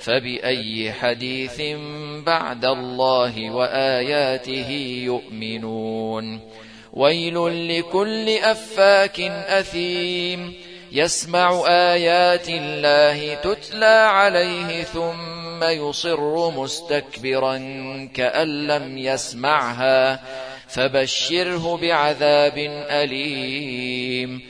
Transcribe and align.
فبأي 0.00 0.92
حديث 0.92 1.62
بعد 2.26 2.64
الله 2.64 3.50
وآياته 3.50 4.70
يؤمنون. 5.04 6.40
ويل 6.92 7.68
لكل 7.78 8.28
أفاك 8.28 9.20
أثيم. 9.20 10.54
يسمع 10.92 11.62
آيات 11.68 12.48
الله 12.48 13.34
تتلى 13.34 14.08
عليه 14.10 14.82
ثم 14.82 15.64
يصر 15.64 16.50
مستكبرا 16.50 17.56
كأن 18.14 18.66
لم 18.66 18.98
يسمعها. 18.98 20.20
فبشره 20.68 21.76
بعذاب 21.76 22.58
أليم. 22.90 24.49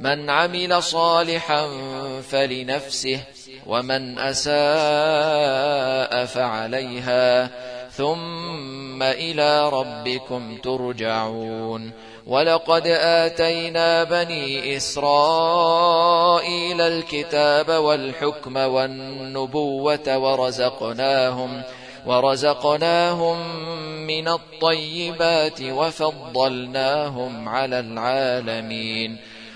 من 0.00 0.30
عمل 0.30 0.82
صالحا 0.82 1.68
فلنفسه 2.30 3.20
ومن 3.66 4.18
أساء 4.18 6.24
فعليها 6.24 7.50
ثم 7.90 9.02
إلى 9.02 9.68
ربكم 9.68 10.56
ترجعون. 10.56 11.92
ولقد 12.26 12.86
آتينا 12.86 14.04
بني 14.04 14.76
إسرائيل 14.76 16.80
الكتاب 16.80 17.68
والحكم 17.68 18.56
والنبوة 18.56 20.18
ورزقناهم 20.18 21.62
ورزقناهم 22.06 23.38
من 24.06 24.28
الطيبات 24.28 25.62
وفضلناهم 25.62 27.48
على 27.48 27.80
العالمين. 27.80 29.18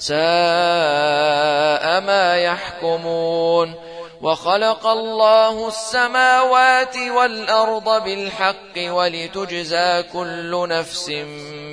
ساء 0.00 2.00
ما 2.00 2.36
يحكمون 2.36 3.74
وخلق 4.22 4.86
الله 4.86 5.68
السماوات 5.68 6.96
والأرض 6.96 8.04
بالحق 8.04 8.76
ولتجزى 8.78 10.02
كل 10.12 10.68
نفس 10.68 11.10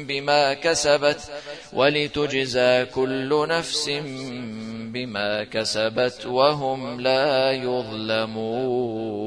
بما 0.08 0.54
كسبت 0.54 1.22
ولتجزى 1.74 2.86
كل 2.86 3.48
نفس 3.50 3.90
بما 4.94 5.44
كسبت 5.44 6.26
وهم 6.26 7.02
لا 7.02 7.52
يظلمون 7.52 9.27